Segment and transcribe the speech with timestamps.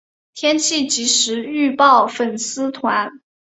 [0.33, 3.11] 天气即时预报粉丝团